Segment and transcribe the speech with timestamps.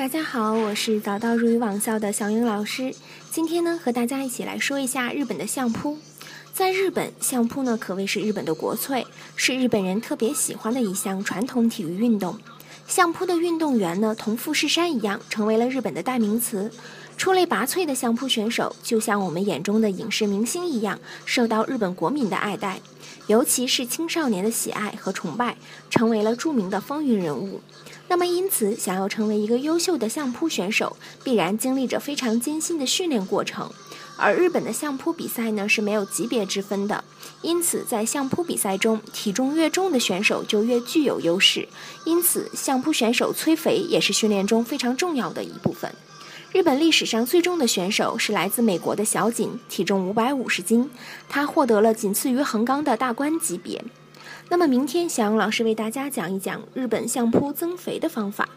[0.00, 2.94] 大家好，我是早到日语网校的小英老师。
[3.30, 5.98] 今天呢，和大家一起来说一下日本的相扑。
[6.54, 12.38] 在日本，相扑呢可谓是日本的国粹，是日本人特别喜欢的一项传统体育运动。
[12.90, 16.72] 相扑的运动员呢，同富士山一样，成为了日本的代名词。
[17.16, 22.80] 出类拔萃的相扑选手，就像我们眼中的影视明星一样，受到日本国民的爱戴，
[23.28, 25.56] 尤其是青少年的喜爱和崇拜，
[25.88, 27.60] 成为了著名的风云人物。
[28.08, 33.70] 那么，因此，想要成为一个优秀的相扑选手，必然经历着非常艰辛的训练过程。
[34.20, 37.02] 而日本的相扑比赛呢是没有级别之分的，
[37.40, 41.66] 因此在相扑比赛中，体重越重的选手就越具有优势。
[42.04, 45.92] 因此，相扑选手催肥也是训练中非常重要的一部分。
[46.52, 50.90] 日本历史上最重的选手是来自美国的小井，体重五百五十斤，
[51.28, 53.82] 他获得了仅次于横纲的大关级别。
[54.48, 58.48] 那么明天，小杨老师为大家讲一讲日本相扑增肥的方法。